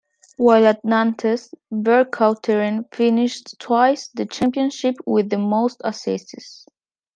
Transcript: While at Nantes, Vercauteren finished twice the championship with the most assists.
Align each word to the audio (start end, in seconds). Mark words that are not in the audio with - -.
While 0.37 0.65
at 0.65 0.83
Nantes, 0.83 1.53
Vercauteren 1.71 2.85
finished 2.91 3.59
twice 3.59 4.07
the 4.07 4.25
championship 4.25 4.95
with 5.05 5.29
the 5.29 5.37
most 5.37 5.79
assists. 5.83 6.65